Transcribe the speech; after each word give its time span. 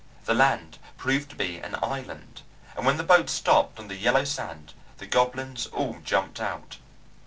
The 0.25 0.33
land 0.33 0.79
proved 0.97 1.29
to 1.29 1.35
be 1.35 1.57
an 1.59 1.75
island, 1.83 2.41
and 2.75 2.87
when 2.87 2.97
the 2.97 3.03
boat 3.03 3.29
stopped 3.29 3.77
on 3.77 3.87
the 3.87 3.95
yellow 3.95 4.23
sand 4.23 4.73
the 4.97 5.05
goblins 5.05 5.67
all 5.67 5.99
jumped 6.03 6.39
out. 6.39 6.77